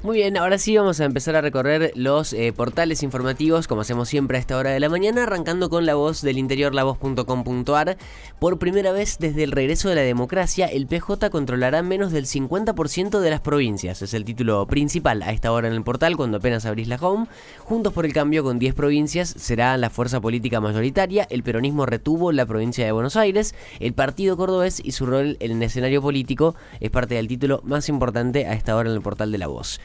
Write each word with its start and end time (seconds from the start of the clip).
Muy 0.00 0.18
bien, 0.18 0.36
ahora 0.36 0.58
sí 0.58 0.76
vamos 0.76 1.00
a 1.00 1.04
empezar 1.04 1.34
a 1.34 1.40
recorrer 1.40 1.90
los 1.96 2.32
eh, 2.32 2.52
portales 2.52 3.02
informativos, 3.02 3.66
como 3.66 3.80
hacemos 3.80 4.08
siempre 4.08 4.36
a 4.36 4.40
esta 4.40 4.56
hora 4.56 4.70
de 4.70 4.78
la 4.78 4.88
mañana, 4.88 5.24
arrancando 5.24 5.68
con 5.68 5.86
la 5.86 5.96
voz 5.96 6.22
del 6.22 6.38
interior, 6.38 6.72
lavoz.com.ar. 6.72 7.98
Por 8.38 8.60
primera 8.60 8.92
vez 8.92 9.16
desde 9.18 9.42
el 9.42 9.50
regreso 9.50 9.88
de 9.88 9.96
la 9.96 10.02
democracia, 10.02 10.66
el 10.66 10.86
PJ 10.86 11.30
controlará 11.30 11.82
menos 11.82 12.12
del 12.12 12.26
50% 12.26 13.18
de 13.18 13.30
las 13.30 13.40
provincias. 13.40 14.00
Es 14.00 14.14
el 14.14 14.24
título 14.24 14.64
principal 14.68 15.20
a 15.24 15.32
esta 15.32 15.50
hora 15.50 15.66
en 15.66 15.74
el 15.74 15.82
portal, 15.82 16.16
cuando 16.16 16.36
apenas 16.36 16.64
abrís 16.64 16.86
la 16.86 16.94
home. 16.94 17.26
Juntos 17.58 17.92
por 17.92 18.06
el 18.06 18.12
cambio, 18.12 18.44
con 18.44 18.60
10 18.60 18.76
provincias, 18.76 19.34
será 19.36 19.76
la 19.78 19.90
fuerza 19.90 20.20
política 20.20 20.60
mayoritaria. 20.60 21.26
El 21.28 21.42
peronismo 21.42 21.86
retuvo 21.86 22.30
la 22.30 22.46
provincia 22.46 22.84
de 22.84 22.92
Buenos 22.92 23.16
Aires. 23.16 23.52
El 23.80 23.94
partido 23.94 24.36
cordobés 24.36 24.80
y 24.80 24.92
su 24.92 25.06
rol 25.06 25.36
en 25.40 25.56
el 25.56 25.62
escenario 25.64 26.00
político 26.00 26.54
es 26.78 26.90
parte 26.90 27.16
del 27.16 27.26
título 27.26 27.62
más 27.64 27.88
importante 27.88 28.46
a 28.46 28.52
esta 28.52 28.76
hora 28.76 28.90
en 28.90 28.94
el 28.94 29.02
portal 29.02 29.32
de 29.32 29.38
la 29.38 29.48
voz. 29.48 29.80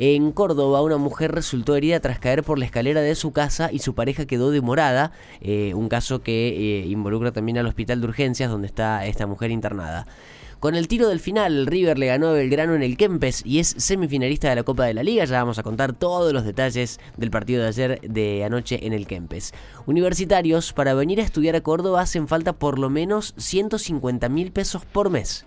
En 0.00 0.30
Córdoba, 0.30 0.80
una 0.80 0.96
mujer 0.96 1.32
resultó 1.32 1.74
herida 1.74 1.98
tras 1.98 2.20
caer 2.20 2.44
por 2.44 2.56
la 2.56 2.64
escalera 2.64 3.00
de 3.00 3.16
su 3.16 3.32
casa 3.32 3.70
y 3.72 3.80
su 3.80 3.96
pareja 3.96 4.26
quedó 4.26 4.52
demorada. 4.52 5.10
Eh, 5.40 5.72
un 5.74 5.88
caso 5.88 6.22
que 6.22 6.82
eh, 6.82 6.86
involucra 6.86 7.32
también 7.32 7.58
al 7.58 7.66
hospital 7.66 8.00
de 8.00 8.06
urgencias 8.06 8.48
donde 8.48 8.68
está 8.68 9.04
esta 9.06 9.26
mujer 9.26 9.50
internada. 9.50 10.06
Con 10.60 10.74
el 10.74 10.86
tiro 10.88 11.08
del 11.08 11.18
final, 11.18 11.66
River 11.66 11.98
le 11.98 12.06
ganó 12.06 12.28
a 12.28 12.32
Belgrano 12.32 12.74
en 12.74 12.82
el 12.82 12.96
Kempes 12.96 13.42
y 13.44 13.60
es 13.60 13.74
semifinalista 13.76 14.48
de 14.48 14.56
la 14.56 14.62
Copa 14.64 14.86
de 14.86 14.94
la 14.94 15.04
Liga. 15.04 15.24
Ya 15.24 15.38
vamos 15.38 15.58
a 15.58 15.64
contar 15.64 15.92
todos 15.92 16.32
los 16.32 16.44
detalles 16.44 16.98
del 17.16 17.30
partido 17.30 17.62
de 17.62 17.68
ayer 17.68 18.00
de 18.00 18.44
anoche 18.44 18.86
en 18.86 18.92
el 18.92 19.08
Kempes. 19.08 19.52
Universitarios, 19.86 20.72
para 20.72 20.94
venir 20.94 21.20
a 21.20 21.24
estudiar 21.24 21.56
a 21.56 21.60
Córdoba 21.60 22.02
hacen 22.02 22.28
falta 22.28 22.52
por 22.52 22.78
lo 22.78 22.88
menos 22.88 23.34
150 23.36 24.28
mil 24.28 24.52
pesos 24.52 24.84
por 24.84 25.10
mes 25.10 25.44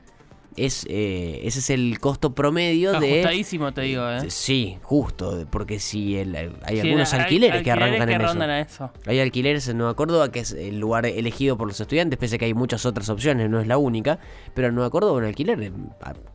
es 0.57 0.85
eh, 0.89 1.41
ese 1.43 1.59
es 1.59 1.69
el 1.69 1.99
costo 1.99 2.35
promedio 2.35 2.99
de 2.99 3.13
ajustadísimo 3.13 3.73
te 3.73 3.81
digo 3.81 4.07
¿eh? 4.09 4.29
sí 4.29 4.77
justo 4.81 5.45
porque 5.49 5.79
si 5.79 6.17
el, 6.17 6.35
hay 6.63 6.79
algunos 6.79 7.13
alquileres, 7.13 7.63
que 7.63 7.71
arrancan 7.71 8.09
en 8.41 8.51
eso. 8.51 8.91
hay 9.05 9.19
alquileres 9.19 9.67
en 9.69 9.77
Nueva 9.77 9.95
Córdoba 9.95 10.31
que 10.31 10.39
es 10.39 10.51
el 10.51 10.79
lugar 10.79 11.05
elegido 11.05 11.57
por 11.57 11.67
los 11.67 11.79
estudiantes 11.79 12.19
pese 12.19 12.35
a 12.35 12.37
que 12.37 12.45
hay 12.45 12.53
muchas 12.53 12.85
otras 12.85 13.07
opciones 13.09 13.49
no 13.49 13.61
es 13.61 13.67
la 13.67 13.77
única 13.77 14.19
pero 14.53 14.67
en 14.67 14.75
Nueva 14.75 14.89
Córdoba 14.89 15.13
un 15.19 15.25
alquiler 15.25 15.61
eh, 15.61 15.71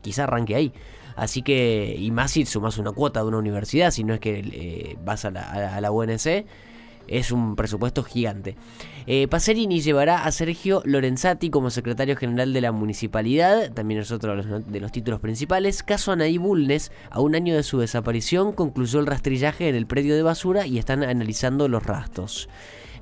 quizá 0.00 0.24
arranque 0.24 0.54
ahí 0.54 0.72
así 1.14 1.42
que 1.42 1.94
y 1.98 2.10
más 2.10 2.30
si 2.30 2.46
sumas 2.46 2.78
una 2.78 2.92
cuota 2.92 3.20
de 3.20 3.26
una 3.26 3.38
universidad 3.38 3.90
si 3.90 4.02
no 4.02 4.14
es 4.14 4.20
que 4.20 4.38
eh, 4.38 4.96
vas 5.04 5.26
a 5.26 5.30
la, 5.30 5.76
a 5.76 5.80
la 5.80 5.90
UNC 5.90 6.46
es 7.08 7.32
un 7.32 7.56
presupuesto 7.56 8.02
gigante. 8.02 8.56
Eh, 9.06 9.28
llevará 9.80 10.24
a 10.24 10.32
Sergio 10.32 10.82
Lorenzati 10.84 11.50
como 11.50 11.70
secretario 11.70 12.16
general 12.16 12.52
de 12.52 12.60
la 12.60 12.72
municipalidad, 12.72 13.72
también 13.72 14.00
es 14.00 14.10
otro 14.10 14.36
de 14.42 14.80
los, 14.80 14.92
títulos 14.92 15.20
principales. 15.20 15.82
Caso 15.82 16.12
Anaí 16.12 16.38
Bulnes, 16.38 16.90
a 17.10 17.20
un 17.20 17.34
año 17.34 17.54
de 17.54 17.62
su 17.62 17.78
desaparición, 17.78 18.52
concluyó 18.52 19.00
el 19.00 19.06
rastrillaje 19.06 19.68
en 19.68 19.74
el 19.74 19.86
predio 19.86 20.16
de 20.16 20.22
basura 20.22 20.66
y 20.66 20.78
están 20.78 21.02
analizando 21.02 21.68
los 21.68 21.84
rastros. 21.84 22.48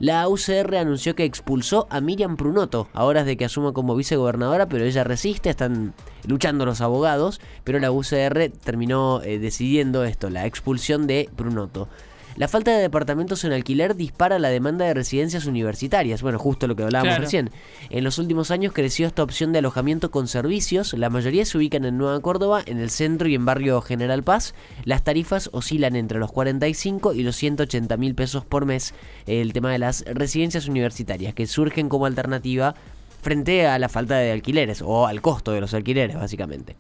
La 0.00 0.28
UCR 0.28 0.76
anunció 0.76 1.14
que 1.14 1.24
expulsó 1.24 1.86
a 1.88 2.00
Miriam 2.00 2.36
Prunoto 2.36 2.88
a 2.92 3.04
horas 3.04 3.26
de 3.26 3.36
que 3.36 3.44
asuma 3.44 3.72
como 3.72 3.94
vicegobernadora, 3.94 4.68
pero 4.68 4.84
ella 4.84 5.04
resiste, 5.04 5.50
están 5.50 5.94
luchando 6.26 6.66
los 6.66 6.80
abogados, 6.80 7.40
pero 7.62 7.78
la 7.78 7.92
UCR 7.92 8.50
terminó 8.64 9.22
eh, 9.22 9.38
decidiendo 9.38 10.04
esto, 10.04 10.30
la 10.30 10.46
expulsión 10.46 11.06
de 11.06 11.30
Prunoto. 11.36 11.88
La 12.36 12.48
falta 12.48 12.72
de 12.72 12.82
departamentos 12.82 13.44
en 13.44 13.52
alquiler 13.52 13.94
dispara 13.94 14.40
la 14.40 14.48
demanda 14.48 14.84
de 14.84 14.92
residencias 14.92 15.46
universitarias. 15.46 16.20
Bueno, 16.20 16.40
justo 16.40 16.66
lo 16.66 16.74
que 16.74 16.82
hablábamos 16.82 17.18
recién. 17.18 17.50
En 17.90 18.02
los 18.02 18.18
últimos 18.18 18.50
años 18.50 18.72
creció 18.72 19.06
esta 19.06 19.22
opción 19.22 19.52
de 19.52 19.60
alojamiento 19.60 20.10
con 20.10 20.26
servicios. 20.26 20.94
La 20.94 21.10
mayoría 21.10 21.44
se 21.44 21.56
ubican 21.58 21.84
en 21.84 21.96
Nueva 21.96 22.18
Córdoba, 22.20 22.60
en 22.66 22.78
el 22.78 22.90
centro 22.90 23.28
y 23.28 23.36
en 23.36 23.44
barrio 23.44 23.80
General 23.82 24.24
Paz. 24.24 24.54
Las 24.84 25.04
tarifas 25.04 25.48
oscilan 25.52 25.94
entre 25.94 26.18
los 26.18 26.32
45 26.32 27.14
y 27.14 27.22
los 27.22 27.36
180 27.36 27.96
mil 27.98 28.16
pesos 28.16 28.44
por 28.44 28.66
mes. 28.66 28.94
El 29.26 29.52
tema 29.52 29.70
de 29.70 29.78
las 29.78 30.04
residencias 30.04 30.66
universitarias 30.66 31.34
que 31.34 31.46
surgen 31.46 31.88
como 31.88 32.06
alternativa 32.06 32.74
frente 33.22 33.68
a 33.68 33.78
la 33.78 33.88
falta 33.88 34.16
de 34.16 34.32
alquileres 34.32 34.82
o 34.82 35.06
al 35.06 35.22
costo 35.22 35.52
de 35.52 35.60
los 35.60 35.72
alquileres, 35.72 36.16
básicamente. 36.16 36.74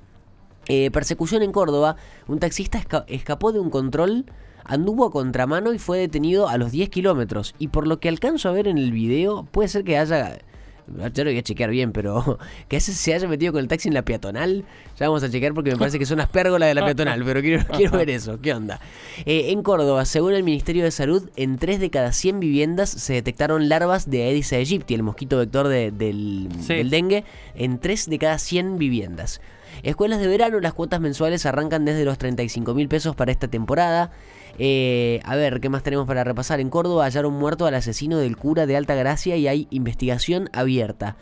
Eh, 0.66 0.90
persecución 0.90 1.42
en 1.42 1.52
Córdoba. 1.52 1.94
Un 2.26 2.40
taxista 2.40 2.82
escapó 3.06 3.52
de 3.52 3.60
un 3.60 3.70
control 3.70 4.26
anduvo 4.64 5.06
a 5.06 5.10
contramano 5.10 5.72
y 5.72 5.78
fue 5.78 5.98
detenido 5.98 6.48
a 6.48 6.58
los 6.58 6.72
10 6.72 6.88
kilómetros. 6.88 7.54
Y 7.58 7.68
por 7.68 7.86
lo 7.86 8.00
que 8.00 8.08
alcanzo 8.08 8.48
a 8.48 8.52
ver 8.52 8.68
en 8.68 8.78
el 8.78 8.92
video, 8.92 9.44
puede 9.50 9.68
ser 9.68 9.84
que 9.84 9.98
haya. 9.98 10.38
Ya 10.86 11.24
lo 11.24 11.30
voy 11.30 11.38
a 11.38 11.42
chequear 11.42 11.70
bien, 11.70 11.92
pero 11.92 12.38
que 12.68 12.76
ese 12.76 12.92
se 12.92 13.14
haya 13.14 13.26
metido 13.26 13.54
con 13.54 13.62
el 13.62 13.68
taxi 13.68 13.88
en 13.88 13.94
la 13.94 14.02
peatonal. 14.02 14.66
Ya 14.98 15.08
vamos 15.08 15.22
a 15.22 15.30
chequear 15.30 15.54
porque 15.54 15.70
me 15.70 15.78
parece 15.78 15.98
que 15.98 16.04
son 16.04 16.18
las 16.18 16.28
pérgolas 16.28 16.68
de 16.68 16.74
la 16.74 16.84
peatonal, 16.84 17.24
pero 17.24 17.40
quiero, 17.40 17.64
quiero 17.74 17.96
ver 17.96 18.10
eso. 18.10 18.38
¿Qué 18.40 18.52
onda? 18.52 18.80
Eh, 19.24 19.46
en 19.50 19.62
Córdoba, 19.62 20.04
según 20.04 20.34
el 20.34 20.42
Ministerio 20.42 20.84
de 20.84 20.90
Salud, 20.90 21.30
en 21.36 21.56
3 21.56 21.80
de 21.80 21.88
cada 21.88 22.12
100 22.12 22.38
viviendas 22.38 22.90
se 22.90 23.14
detectaron 23.14 23.70
larvas 23.70 24.10
de 24.10 24.24
Aedes 24.24 24.52
aegypti, 24.52 24.92
el 24.92 25.02
mosquito 25.02 25.38
vector 25.38 25.68
del, 25.68 25.96
del 25.96 26.90
dengue, 26.90 27.24
en 27.54 27.78
3 27.78 28.10
de 28.10 28.18
cada 28.18 28.38
100 28.38 28.76
viviendas. 28.76 29.40
Escuelas 29.82 30.20
de 30.20 30.28
verano, 30.28 30.60
las 30.60 30.72
cuotas 30.72 31.00
mensuales 31.00 31.46
arrancan 31.46 31.84
desde 31.84 32.04
los 32.04 32.18
35 32.18 32.74
mil 32.74 32.88
pesos 32.88 33.16
para 33.16 33.32
esta 33.32 33.48
temporada. 33.48 34.12
Eh, 34.58 35.20
a 35.24 35.36
ver, 35.36 35.60
¿qué 35.60 35.68
más 35.68 35.82
tenemos 35.82 36.06
para 36.06 36.24
repasar? 36.24 36.60
En 36.60 36.70
Córdoba 36.70 37.04
hallaron 37.04 37.34
muerto 37.34 37.66
al 37.66 37.74
asesino 37.74 38.18
del 38.18 38.36
cura 38.36 38.66
de 38.66 38.76
Alta 38.76 38.94
Gracia 38.94 39.36
y 39.36 39.48
hay 39.48 39.66
investigación 39.70 40.48
abierta. 40.52 41.16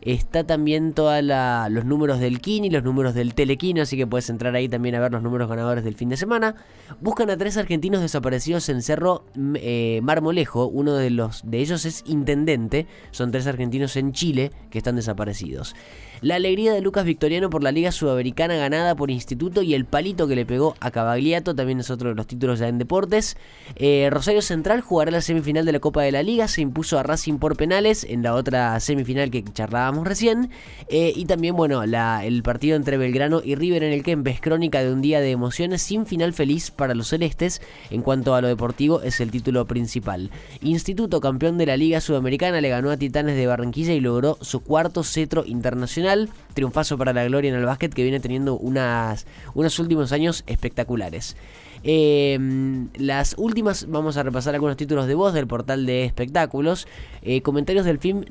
Está 0.00 0.44
también 0.44 0.92
todos 0.92 1.22
los 1.22 1.84
números 1.84 2.20
del 2.20 2.40
Kini, 2.40 2.70
los 2.70 2.84
números 2.84 3.14
del 3.14 3.34
Telequino, 3.34 3.82
así 3.82 3.96
que 3.96 4.06
puedes 4.06 4.30
entrar 4.30 4.54
ahí 4.54 4.68
también 4.68 4.94
a 4.94 5.00
ver 5.00 5.12
los 5.12 5.22
números 5.22 5.48
ganadores 5.48 5.82
del 5.82 5.96
fin 5.96 6.08
de 6.08 6.16
semana. 6.16 6.54
Buscan 7.00 7.30
a 7.30 7.36
tres 7.36 7.56
argentinos 7.56 8.00
desaparecidos 8.00 8.68
en 8.68 8.82
Cerro 8.82 9.24
eh, 9.56 10.00
Marmolejo. 10.02 10.66
Uno 10.66 10.94
de, 10.94 11.10
los, 11.10 11.42
de 11.44 11.58
ellos 11.58 11.84
es 11.84 12.04
intendente. 12.06 12.86
Son 13.10 13.32
tres 13.32 13.46
argentinos 13.46 13.96
en 13.96 14.12
Chile 14.12 14.52
que 14.70 14.78
están 14.78 14.96
desaparecidos. 14.96 15.74
La 16.20 16.34
alegría 16.34 16.72
de 16.72 16.80
Lucas 16.80 17.04
Victoriano 17.04 17.48
por 17.48 17.62
la 17.62 17.70
Liga 17.70 17.92
Sudamericana 17.92 18.56
ganada 18.56 18.96
por 18.96 19.10
Instituto 19.10 19.62
y 19.62 19.74
el 19.74 19.84
palito 19.84 20.26
que 20.26 20.34
le 20.34 20.46
pegó 20.46 20.74
a 20.80 20.90
Cavagliato 20.90 21.54
también 21.54 21.78
es 21.78 21.90
otro 21.90 22.08
de 22.08 22.16
los 22.16 22.26
títulos 22.26 22.58
ya 22.58 22.66
en 22.66 22.78
deportes. 22.78 23.36
Eh, 23.76 24.08
Rosario 24.10 24.42
Central 24.42 24.80
jugará 24.80 25.12
la 25.12 25.20
semifinal 25.20 25.64
de 25.64 25.72
la 25.72 25.78
Copa 25.78 26.02
de 26.02 26.10
la 26.10 26.24
Liga, 26.24 26.48
se 26.48 26.60
impuso 26.60 26.98
a 26.98 27.04
Racing 27.04 27.38
por 27.38 27.56
penales 27.56 28.02
en 28.02 28.24
la 28.24 28.34
otra 28.34 28.78
semifinal 28.80 29.30
que 29.30 29.44
charlábamos 29.44 29.87
recién. 30.06 30.50
Eh, 30.88 31.12
y 31.14 31.26
también, 31.26 31.56
bueno, 31.56 31.82
el 31.82 32.42
partido 32.42 32.76
entre 32.76 32.96
Belgrano 32.96 33.40
y 33.44 33.54
River 33.54 33.82
en 33.82 33.92
el 33.92 34.02
Kempes, 34.02 34.40
crónica 34.40 34.82
de 34.82 34.92
un 34.92 35.02
día 35.02 35.20
de 35.20 35.30
emociones 35.30 35.82
sin 35.82 36.06
final 36.06 36.32
feliz 36.32 36.70
para 36.70 36.94
los 36.94 37.08
celestes. 37.08 37.60
En 37.90 38.02
cuanto 38.02 38.34
a 38.34 38.40
lo 38.40 38.48
deportivo, 38.48 39.02
es 39.02 39.20
el 39.20 39.30
título 39.30 39.66
principal. 39.66 40.30
Instituto, 40.62 41.20
campeón 41.20 41.58
de 41.58 41.66
la 41.66 41.76
Liga 41.76 42.00
Sudamericana, 42.00 42.60
le 42.60 42.68
ganó 42.68 42.90
a 42.90 42.96
Titanes 42.96 43.36
de 43.36 43.46
Barranquilla 43.46 43.92
y 43.92 44.00
logró 44.00 44.38
su 44.40 44.60
cuarto 44.60 45.02
cetro 45.02 45.44
internacional 45.46 46.28
Triunfazo 46.54 46.98
para 46.98 47.12
la 47.12 47.24
gloria 47.24 47.50
en 47.50 47.56
el 47.56 47.64
básquet 47.64 47.94
que 47.94 48.02
viene 48.02 48.20
teniendo 48.20 48.58
unas, 48.58 49.26
unos 49.54 49.78
últimos 49.78 50.12
años 50.12 50.42
espectaculares. 50.46 51.36
Em, 51.82 52.88
las 52.96 53.34
últimas, 53.38 53.86
vamos 53.88 54.16
a 54.16 54.22
repasar 54.22 54.54
algunos 54.54 54.76
títulos 54.76 55.06
de 55.06 55.14
voz 55.14 55.32
del 55.34 55.46
portal 55.46 55.86
de 55.86 56.04
espectáculos. 56.04 56.86
Eh, 57.22 57.42
comentarios 57.42 57.84
del 57.84 57.98
film 57.98 58.24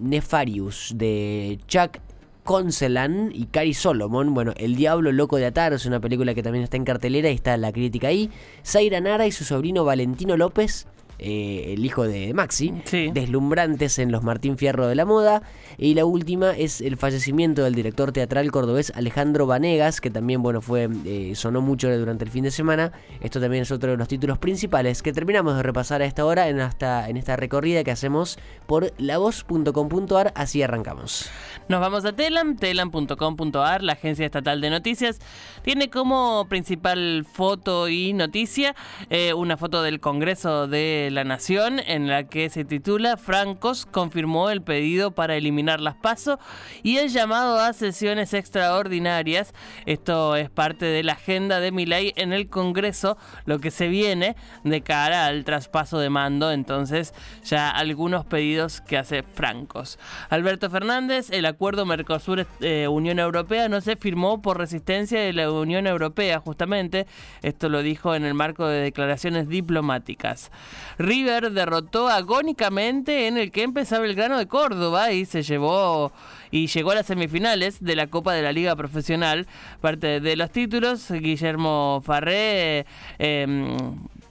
Nefarius 0.00 0.92
de 0.96 1.58
Chuck 1.66 1.98
Concelan 2.44 3.30
y 3.34 3.46
Cari 3.46 3.74
Solomon. 3.74 4.32
Bueno, 4.32 4.54
El 4.56 4.76
Diablo 4.76 5.12
Loco 5.12 5.36
de 5.36 5.46
Atar 5.46 5.72
es 5.72 5.84
una 5.86 6.00
película 6.00 6.34
que 6.34 6.42
también 6.42 6.64
está 6.64 6.76
en 6.76 6.84
cartelera 6.84 7.30
y 7.30 7.34
está 7.34 7.56
la 7.56 7.72
crítica 7.72 8.08
ahí. 8.08 8.30
Zaira 8.64 9.00
Nara 9.00 9.26
y 9.26 9.32
su 9.32 9.44
sobrino 9.44 9.84
Valentino 9.84 10.36
López 10.36 10.86
eh, 11.18 11.74
el 11.74 11.84
hijo 11.84 12.06
de 12.06 12.32
Maxi, 12.32 12.72
deslumbrantes 13.12 13.98
en 13.98 14.12
los 14.12 14.22
Martín 14.22 14.56
Fierro 14.56 14.86
de 14.86 14.94
la 14.94 15.04
moda. 15.04 15.42
Y 15.76 15.94
la 15.94 16.04
última 16.04 16.52
es 16.56 16.80
el 16.80 16.96
fallecimiento 16.96 17.64
del 17.64 17.74
director 17.74 18.12
teatral 18.12 18.50
cordobés 18.50 18.92
Alejandro 18.94 19.46
Vanegas, 19.46 20.00
que 20.00 20.10
también 20.10 20.42
bueno, 20.42 20.60
fue, 20.60 20.88
eh, 21.04 21.32
sonó 21.34 21.60
mucho 21.60 21.96
durante 21.96 22.24
el 22.24 22.30
fin 22.30 22.44
de 22.44 22.50
semana. 22.50 22.92
Esto 23.20 23.40
también 23.40 23.62
es 23.62 23.70
otro 23.70 23.90
de 23.90 23.96
los 23.96 24.08
títulos 24.08 24.38
principales 24.38 25.02
que 25.02 25.12
terminamos 25.12 25.56
de 25.56 25.62
repasar 25.62 26.02
a 26.02 26.04
esta 26.04 26.24
hora 26.24 26.48
en, 26.48 26.60
hasta, 26.60 27.08
en 27.08 27.16
esta 27.16 27.36
recorrida 27.36 27.84
que 27.84 27.90
hacemos 27.90 28.38
por 28.66 28.92
lavoz.com.ar. 28.98 30.32
Así 30.34 30.62
arrancamos. 30.62 31.30
Nos 31.68 31.80
vamos 31.80 32.04
a 32.04 32.12
Telam, 32.12 32.56
telam.com.ar, 32.56 33.82
la 33.82 33.92
agencia 33.92 34.24
estatal 34.24 34.60
de 34.60 34.70
noticias. 34.70 35.18
Tiene 35.62 35.90
como 35.90 36.46
principal 36.48 37.26
foto 37.30 37.88
y 37.88 38.12
noticia 38.12 38.74
eh, 39.10 39.34
una 39.34 39.56
foto 39.56 39.82
del 39.82 40.00
Congreso 40.00 40.66
de 40.66 41.07
La 41.10 41.24
Nación 41.24 41.80
en 41.80 42.08
la 42.08 42.24
que 42.24 42.50
se 42.50 42.64
titula 42.64 43.16
Francos 43.16 43.86
confirmó 43.86 44.50
el 44.50 44.62
pedido 44.62 45.12
para 45.12 45.36
eliminar 45.36 45.80
las 45.80 45.94
PASO 45.96 46.38
y 46.82 46.98
el 46.98 47.08
llamado 47.08 47.58
a 47.58 47.72
sesiones 47.72 48.34
extraordinarias. 48.34 49.54
Esto 49.86 50.36
es 50.36 50.50
parte 50.50 50.86
de 50.86 51.02
la 51.02 51.14
agenda 51.14 51.60
de 51.60 51.72
Milei 51.72 52.12
en 52.16 52.32
el 52.32 52.48
Congreso, 52.48 53.16
lo 53.44 53.58
que 53.58 53.70
se 53.70 53.88
viene 53.88 54.36
de 54.64 54.80
cara 54.82 55.26
al 55.26 55.44
traspaso 55.44 55.98
de 55.98 56.10
mando. 56.10 56.52
Entonces 56.52 57.14
ya 57.44 57.70
algunos 57.70 58.24
pedidos 58.24 58.80
que 58.80 58.98
hace 58.98 59.22
Francos. 59.22 59.98
Alberto 60.30 60.70
Fernández, 60.70 61.30
el 61.30 61.46
acuerdo 61.46 61.86
Mercosur-Unión 61.86 63.18
Europea 63.18 63.68
no 63.68 63.80
se 63.80 63.96
firmó 63.96 64.42
por 64.42 64.58
resistencia 64.58 65.20
de 65.20 65.32
la 65.32 65.50
Unión 65.50 65.86
Europea, 65.86 66.40
justamente. 66.40 67.06
Esto 67.42 67.68
lo 67.68 67.82
dijo 67.82 68.14
en 68.14 68.24
el 68.24 68.34
marco 68.34 68.66
de 68.66 68.80
declaraciones 68.80 69.48
diplomáticas. 69.48 70.50
River 70.98 71.52
derrotó 71.52 72.08
agónicamente 72.08 73.28
en 73.28 73.38
el 73.38 73.50
que 73.50 73.62
empezaba 73.62 74.04
el 74.04 74.14
grano 74.14 74.38
de 74.38 74.46
Córdoba 74.46 75.12
y 75.12 75.24
se 75.24 75.42
llevó 75.42 76.12
y 76.50 76.66
llegó 76.66 76.90
a 76.90 76.96
las 76.96 77.06
semifinales 77.06 77.82
de 77.82 77.96
la 77.96 78.08
Copa 78.08 78.34
de 78.34 78.42
la 78.42 78.52
Liga 78.52 78.74
Profesional. 78.76 79.46
Parte 79.80 80.20
de 80.20 80.36
los 80.36 80.50
títulos, 80.50 81.10
Guillermo 81.10 82.02
Farré 82.04 82.86
eh, 83.18 83.46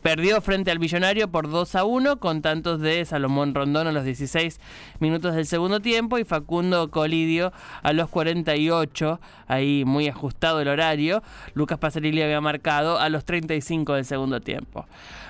Perdió 0.07 0.39
frente 0.39 0.71
al 0.71 0.79
Millonario 0.79 1.29
por 1.29 1.49
2 1.49 1.75
a 1.75 1.83
1 1.83 2.21
con 2.21 2.41
tantos 2.41 2.79
de 2.79 3.03
Salomón 3.03 3.53
Rondón 3.53 3.87
a 3.87 3.91
los 3.91 4.05
16 4.05 4.57
minutos 5.01 5.35
del 5.35 5.45
segundo 5.45 5.81
tiempo 5.81 6.17
y 6.17 6.23
Facundo 6.23 6.89
Colidio 6.91 7.51
a 7.83 7.91
los 7.91 8.07
48, 8.07 9.19
ahí 9.47 9.83
muy 9.85 10.07
ajustado 10.07 10.61
el 10.61 10.69
horario. 10.69 11.23
Lucas 11.55 11.77
Pasarilli 11.77 12.21
había 12.21 12.39
marcado 12.39 12.97
a 12.97 13.09
los 13.09 13.25
35 13.25 13.95
del 13.95 14.05
segundo 14.05 14.39
tiempo. 14.39 14.85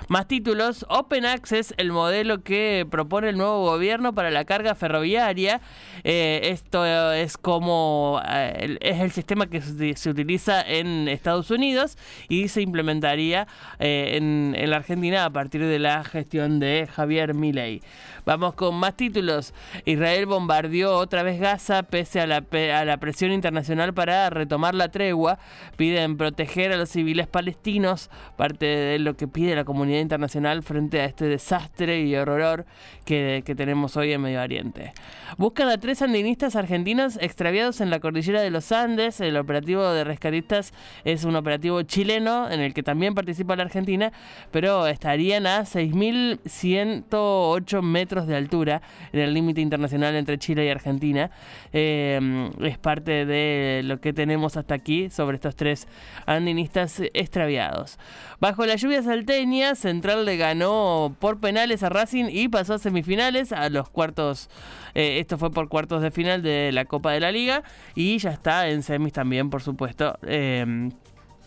Más 0.08 0.26
títulos, 0.26 0.86
Open 0.88 1.26
Access, 1.26 1.74
el 1.76 1.92
modelo 1.92 2.42
que 2.42 2.86
propone 2.90 3.28
el 3.28 3.36
nuevo 3.36 3.62
gobierno 3.64 4.14
para 4.14 4.30
la 4.30 4.46
carga 4.46 4.74
ferroviaria. 4.74 5.60
Eh, 6.02 6.40
esto 6.44 6.86
es 6.86 7.36
como 7.36 8.22
eh, 8.26 8.78
es 8.80 9.00
el 9.00 9.10
sistema 9.10 9.48
que 9.48 9.60
se 9.60 10.08
utiliza 10.08 10.62
en 10.62 11.08
Estados 11.08 11.50
Unidos 11.50 11.98
y 12.30 12.48
se 12.48 12.62
implementaría 12.62 13.46
eh, 13.78 14.12
en, 14.14 14.54
en, 14.56 14.67
la 14.70 14.76
Argentina 14.76 15.24
a 15.24 15.30
partir 15.30 15.64
de 15.64 15.78
la 15.78 16.04
gestión 16.04 16.60
de 16.60 16.88
Javier 16.92 17.34
Milei. 17.34 17.82
Vamos 18.24 18.54
con 18.54 18.74
más 18.74 18.96
títulos. 18.96 19.54
Israel 19.84 20.26
bombardeó 20.26 20.96
otra 20.96 21.22
vez 21.22 21.40
Gaza 21.40 21.82
pese 21.82 22.20
a 22.20 22.26
la, 22.26 22.44
a 22.78 22.84
la 22.84 22.96
presión 22.98 23.32
internacional 23.32 23.94
para 23.94 24.28
retomar 24.30 24.74
la 24.74 24.88
tregua. 24.90 25.38
Piden 25.76 26.16
proteger 26.16 26.72
a 26.72 26.76
los 26.76 26.90
civiles 26.90 27.26
palestinos, 27.26 28.10
parte 28.36 28.66
de 28.66 28.98
lo 28.98 29.16
que 29.16 29.28
pide 29.28 29.54
la 29.54 29.64
comunidad 29.64 30.00
internacional 30.00 30.62
frente 30.62 31.00
a 31.00 31.04
este 31.04 31.26
desastre 31.26 32.00
y 32.02 32.16
horror 32.16 32.66
que, 33.04 33.42
tenemos 33.56 33.96
hoy 33.96 34.12
en 34.12 34.20
Medio 34.20 34.42
Oriente. 34.42 34.92
Buscan 35.36 35.68
a 35.68 35.78
tres 35.78 35.98
sandinistas 35.98 36.56
argentinos 36.56 37.18
extraviados 37.20 37.80
en 37.80 37.90
la 37.90 38.00
cordillera 38.00 38.42
de 38.42 38.50
los 38.50 38.72
Andes. 38.72 39.20
El 39.20 39.36
operativo 39.36 39.90
de 39.90 40.04
rescatistas 40.04 40.72
es 41.04 41.24
un 41.24 41.36
operativo 41.36 41.82
chileno 41.82 42.50
en 42.50 42.60
el 42.60 42.74
que 42.74 42.82
también 42.82 43.14
participa 43.14 43.56
la 43.56 43.62
Argentina, 43.62 44.12
pero 44.50 44.57
estarían 44.58 45.46
a 45.46 45.62
6.108 45.62 47.82
metros 47.82 48.26
de 48.26 48.36
altura 48.36 48.82
en 49.12 49.20
el 49.20 49.32
límite 49.34 49.60
internacional 49.60 50.16
entre 50.16 50.38
Chile 50.38 50.66
y 50.66 50.70
Argentina. 50.70 51.30
Eh, 51.72 52.50
es 52.60 52.78
parte 52.78 53.26
de 53.26 53.82
lo 53.84 54.00
que 54.00 54.12
tenemos 54.12 54.56
hasta 54.56 54.74
aquí 54.74 55.10
sobre 55.10 55.36
estos 55.36 55.54
tres 55.56 55.86
andinistas 56.26 57.00
extraviados. 57.14 57.98
Bajo 58.40 58.66
la 58.66 58.76
lluvia 58.76 59.02
salteña, 59.02 59.74
Central 59.74 60.24
le 60.24 60.36
ganó 60.36 61.16
por 61.18 61.40
penales 61.40 61.82
a 61.82 61.88
Racing 61.88 62.26
y 62.30 62.48
pasó 62.48 62.74
a 62.74 62.78
semifinales, 62.78 63.52
a 63.52 63.68
los 63.68 63.90
cuartos. 63.90 64.48
Eh, 64.94 65.18
esto 65.20 65.38
fue 65.38 65.50
por 65.50 65.68
cuartos 65.68 66.02
de 66.02 66.10
final 66.10 66.42
de 66.42 66.70
la 66.72 66.84
Copa 66.84 67.12
de 67.12 67.20
la 67.20 67.32
Liga 67.32 67.62
y 67.94 68.18
ya 68.18 68.30
está 68.30 68.68
en 68.68 68.82
semis 68.82 69.12
también, 69.12 69.50
por 69.50 69.62
supuesto. 69.62 70.18
Eh, 70.26 70.90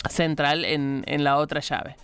Central 0.09 0.65
en, 0.65 1.03
en 1.05 1.23
la 1.23 1.37
otra 1.37 1.59
llave. 1.59 1.95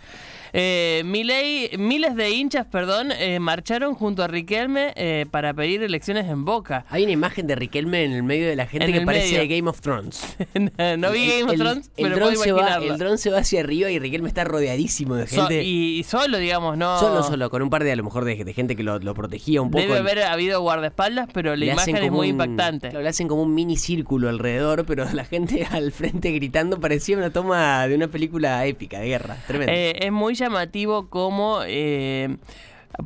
Eh, 0.52 1.02
miles 1.04 2.16
de 2.16 2.30
hinchas, 2.30 2.66
perdón, 2.66 3.12
eh, 3.12 3.38
marcharon 3.40 3.94
junto 3.94 4.22
a 4.22 4.28
Riquelme 4.28 4.92
eh, 4.96 5.26
para 5.30 5.54
pedir 5.54 5.82
elecciones 5.82 6.26
en 6.28 6.44
Boca. 6.44 6.84
Hay 6.90 7.02
una 7.02 7.12
imagen 7.12 7.46
de 7.46 7.54
Riquelme 7.54 8.04
en 8.04 8.12
el 8.12 8.22
medio 8.22 8.48
de 8.48 8.56
la 8.56 8.66
gente 8.66 8.92
que 8.92 9.00
parece 9.02 9.46
Game 9.46 9.68
of 9.68 9.80
Thrones. 9.80 10.36
no 10.98 11.10
vi 11.10 11.28
Game 11.28 11.52
of 11.52 11.58
Thrones, 11.58 11.90
el, 11.96 12.12
pero 12.12 12.34
se 12.34 12.52
va, 12.52 12.76
el 12.76 12.98
dron 12.98 13.18
se 13.18 13.30
va 13.30 13.38
hacia 13.38 13.60
arriba 13.60 13.90
y 13.90 13.98
Riquelme 13.98 14.28
está 14.28 14.44
rodeadísimo 14.44 15.14
de 15.16 15.26
gente. 15.26 15.64
y, 15.64 16.02
solo, 16.04 16.38
digamos, 16.38 16.76
no. 16.76 16.98
Solo, 16.98 17.22
solo, 17.22 17.50
con 17.50 17.62
un 17.62 17.70
par 17.70 17.84
de 17.84 17.92
a 17.92 17.96
lo 17.96 18.04
mejor 18.04 18.24
de, 18.24 18.36
gente 18.54 18.76
que 18.76 18.82
lo, 18.82 18.98
protegía 19.14 19.62
un 19.62 19.70
poco. 19.70 19.82
Debe 19.82 19.98
haber 19.98 20.22
habido 20.22 20.60
guardaespaldas, 20.60 21.28
pero 21.32 21.56
la 21.56 21.64
imagen 21.64 21.96
es 21.96 22.10
muy 22.10 22.28
impactante. 22.28 22.92
Lo 22.92 23.06
hacen 23.08 23.28
como 23.28 23.42
un 23.42 23.54
mini 23.54 23.76
círculo 23.76 24.28
alrededor, 24.28 24.84
pero 24.86 25.04
la 25.12 25.24
gente 25.24 25.66
al 25.70 25.92
frente 25.92 26.32
gritando 26.32 26.80
parecía 26.80 27.16
una 27.16 27.30
toma 27.30 27.86
de 27.86 27.94
una 27.94 28.08
película 28.08 28.64
épica 28.66 29.00
de 29.00 29.08
guerra. 29.08 29.36
Tremendo. 29.46 29.72
es 29.72 30.12
muy 30.12 30.34
llamativo 30.38 31.08
como... 31.08 31.60
Eh, 31.66 32.36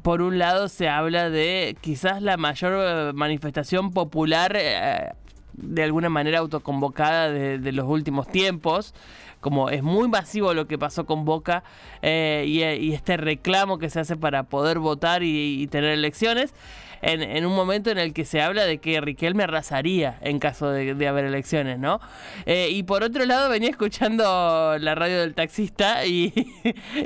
por 0.02 0.22
un 0.22 0.38
lado 0.38 0.68
se 0.68 0.88
habla 0.88 1.28
de 1.28 1.76
quizás 1.80 2.22
la 2.22 2.36
mayor 2.36 2.72
eh, 2.78 3.12
manifestación 3.12 3.90
popular 3.90 4.56
eh, 4.56 5.10
de 5.54 5.82
alguna 5.82 6.08
manera 6.08 6.38
autoconvocada 6.38 7.30
de, 7.30 7.72
los 7.72 7.86
últimos 7.86 8.28
tiempos. 8.28 8.94
Como 9.40 9.70
es 9.70 9.82
muy 9.82 10.08
masivo 10.08 10.54
lo 10.54 10.68
que 10.68 10.78
pasó 10.78 11.04
con 11.04 11.24
Boca 11.24 11.64
y, 12.00 12.62
este 12.92 13.16
reclamo 13.16 13.78
que 13.78 13.90
se 13.90 13.98
hace 14.00 14.16
para 14.16 14.44
poder 14.44 14.78
votar 14.78 15.24
y 15.24 15.66
tener 15.66 15.90
elecciones 15.90 16.54
en, 17.02 17.44
un 17.44 17.54
momento 17.54 17.90
en 17.90 17.98
el 17.98 18.12
que 18.14 18.24
se 18.24 18.40
habla 18.40 18.64
de 18.64 18.78
que 18.78 19.00
Riquelme 19.00 19.42
arrasaría 19.42 20.18
en 20.20 20.38
caso 20.38 20.70
de, 20.70 21.08
haber 21.08 21.24
elecciones, 21.24 21.78
¿no? 21.78 22.00
Eh, 22.46 22.68
y 22.70 22.84
por 22.84 23.02
otro 23.02 23.26
lado 23.26 23.50
venía 23.50 23.70
escuchando 23.70 24.78
la 24.78 24.94
radio 24.94 25.20
del 25.20 25.34
taxista 25.34 26.06
y, 26.06 26.32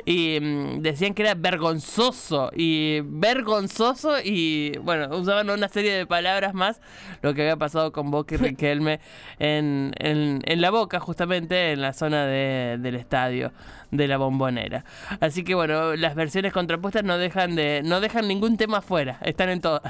mm, 0.05 0.81
decían 0.81 1.13
que 1.13 1.23
era 1.23 1.33
vergonzoso 1.33 2.51
y 2.55 3.01
vergonzoso 3.03 4.17
y 4.23 4.77
bueno, 4.83 5.15
usaban 5.17 5.49
una 5.49 5.67
serie 5.67 5.93
de 5.93 6.05
palabras 6.05 6.53
más 6.53 6.79
lo 7.23 7.33
que 7.33 7.41
había 7.41 7.57
pasado 7.57 7.91
con 7.91 8.11
Boca 8.11 8.35
y 8.35 8.37
Riquelme 8.47 8.99
en, 9.39 9.93
en, 9.97 10.61
la 10.61 10.69
boca 10.69 10.99
justamente 10.99 11.71
en 11.71 11.81
la 11.81 11.93
zona 11.93 12.25
del 12.25 12.95
estadio 12.95 13.51
de 13.91 14.07
la 14.07 14.17
bombonera. 14.17 14.83
Así 15.19 15.43
que 15.43 15.55
bueno, 15.55 15.95
las 15.95 16.15
versiones 16.15 16.53
contrapuestas 16.53 17.03
no 17.03 17.17
dejan 17.17 17.55
de 17.55 17.81
no 17.83 18.01
dejan 18.01 18.27
ningún 18.27 18.57
tema 18.57 18.81
fuera, 18.81 19.19
están 19.21 19.49
en 19.49 19.61
todas. 19.61 19.86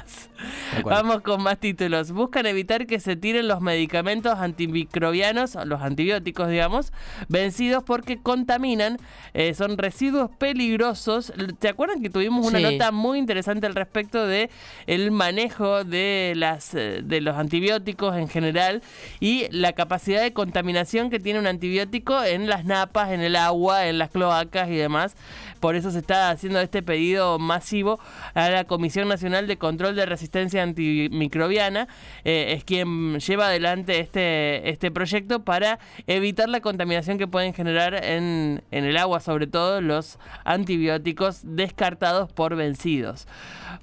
Vamos 0.84 1.22
con 1.22 1.42
más 1.42 1.58
títulos. 1.58 2.12
Buscan 2.12 2.46
evitar 2.46 2.86
que 2.86 3.00
se 3.00 3.16
tiren 3.16 3.48
los 3.48 3.60
medicamentos 3.60 4.38
antimicrobianos, 4.38 5.56
los 5.64 5.82
antibióticos, 5.82 6.48
digamos, 6.48 6.92
vencidos 7.28 7.82
porque 7.82 8.18
contaminan, 8.18 8.98
eh, 9.34 9.54
son 9.54 9.78
residuos 9.78 10.30
peligrosos. 10.38 11.32
¿Te 11.58 11.68
acuerdan 11.68 12.02
que 12.02 12.10
tuvimos 12.10 12.46
una 12.46 12.60
nota 12.60 12.92
muy 12.92 13.18
interesante 13.18 13.66
al 13.66 13.74
respecto 13.74 14.26
de 14.26 14.50
el 14.86 15.10
manejo 15.10 15.84
de 15.84 16.34
las 16.36 16.74
eh, 16.74 17.00
de 17.02 17.20
los 17.20 17.36
antibióticos 17.36 18.16
en 18.16 18.28
general 18.28 18.82
y 19.20 19.46
la 19.50 19.72
capacidad 19.72 20.22
de 20.22 20.32
contaminación 20.32 21.10
que 21.10 21.18
tiene 21.18 21.38
un 21.38 21.46
antibiótico 21.46 22.22
en 22.22 22.48
las 22.48 22.64
napas, 22.64 23.10
en 23.10 23.20
el 23.20 23.36
agua, 23.36 23.86
en 23.86 23.98
las 23.98 24.10
cloacas 24.10 24.68
y 24.68 24.76
demás. 24.76 25.16
Por 25.60 25.74
eso 25.74 25.90
se 25.90 25.98
está 25.98 26.30
haciendo 26.30 26.60
este 26.60 26.82
pedido 26.82 27.38
masivo 27.38 27.98
a 28.34 28.48
la 28.50 28.64
Comisión 28.64 29.08
Nacional 29.08 29.46
de 29.46 29.58
De 29.94 30.06
Resistencia 30.06 30.62
Antimicrobiana. 30.62 31.88
Eh, 32.24 32.54
es 32.56 32.64
quien 32.64 33.18
lleva 33.18 33.46
adelante 33.46 34.00
este, 34.00 34.68
este 34.68 34.90
proyecto 34.90 35.44
para 35.44 35.78
evitar 36.06 36.48
la 36.48 36.60
contaminación 36.60 37.18
que 37.18 37.26
pueden 37.26 37.54
generar 37.54 37.94
en, 38.04 38.62
en 38.70 38.84
el 38.84 38.96
agua, 38.96 39.20
sobre 39.20 39.46
todo 39.46 39.80
los 39.80 40.18
antibióticos 40.44 41.40
descartados 41.44 42.32
por 42.32 42.56
vencidos. 42.56 43.26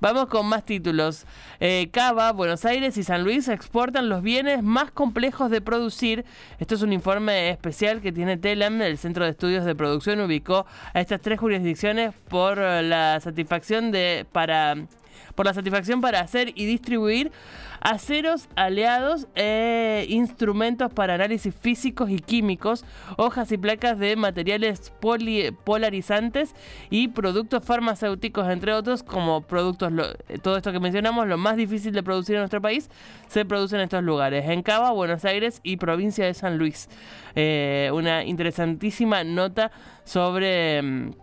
Vamos 0.01 0.27
con 0.27 0.47
más 0.47 0.65
títulos. 0.65 1.25
Eh, 1.59 1.89
Cava, 1.91 2.31
Buenos 2.31 2.65
Aires 2.65 2.97
y 2.97 3.03
San 3.03 3.23
Luis 3.23 3.47
exportan 3.47 4.09
los 4.09 4.21
bienes 4.21 4.63
más 4.63 4.91
complejos 4.91 5.49
de 5.49 5.61
producir. 5.61 6.25
Esto 6.59 6.75
es 6.75 6.81
un 6.81 6.93
informe 6.93 7.49
especial 7.49 8.01
que 8.01 8.11
tiene 8.11 8.37
TELAM, 8.37 8.81
el 8.81 8.97
Centro 8.97 9.23
de 9.23 9.31
Estudios 9.31 9.65
de 9.65 9.75
Producción, 9.75 10.19
ubicó 10.19 10.65
a 10.93 10.99
estas 10.99 11.21
tres 11.21 11.39
jurisdicciones 11.39 12.13
por 12.29 12.57
la 12.57 13.19
satisfacción 13.19 13.91
de 13.91 14.25
para 14.31 14.75
por 15.35 15.45
la 15.45 15.53
satisfacción 15.53 16.01
para 16.01 16.19
hacer 16.19 16.51
y 16.55 16.65
distribuir 16.65 17.31
aceros 17.85 18.49
aleados, 18.55 19.27
e 19.35 20.07
instrumentos 20.09 20.91
para 20.91 21.13
análisis 21.13 21.53
físicos 21.53 22.09
y 22.09 22.17
químicos, 22.17 22.83
hojas 23.17 23.51
y 23.51 23.57
placas 23.57 23.99
de 23.99 24.15
materiales 24.15 24.91
polarizantes 25.63 26.55
y 26.89 27.09
productos 27.09 27.63
farmacéuticos, 27.63 28.49
entre 28.49 28.73
otros, 28.73 29.03
como 29.03 29.41
productos, 29.41 29.93
todo 30.41 30.57
esto 30.57 30.71
que 30.71 30.79
mencionamos, 30.79 31.27
lo 31.27 31.37
más 31.37 31.57
difícil 31.57 31.93
de 31.93 32.01
producir 32.01 32.35
en 32.35 32.41
nuestro 32.41 32.61
país, 32.61 32.89
se 33.27 33.45
produce 33.45 33.75
en 33.75 33.83
estos 33.83 34.03
lugares, 34.03 34.49
en 34.49 34.63
Cava, 34.63 34.91
Buenos 34.91 35.23
Aires 35.23 35.59
y 35.61 35.77
provincia 35.77 36.25
de 36.25 36.33
San 36.33 36.57
Luis. 36.57 36.89
Eh, 37.35 37.91
una 37.93 38.23
interesantísima 38.23 39.23
nota 39.23 39.71
sobre... 40.03 41.13